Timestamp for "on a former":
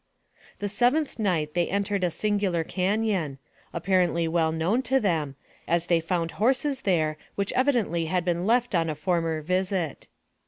8.73-9.43